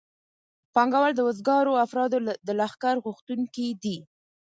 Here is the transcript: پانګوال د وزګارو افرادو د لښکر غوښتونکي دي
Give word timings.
پانګوال 0.73 1.11
د 1.15 1.21
وزګارو 1.27 1.81
افرادو 1.85 2.17
د 2.47 2.49
لښکر 2.59 2.95
غوښتونکي 3.05 3.67
دي 3.83 3.97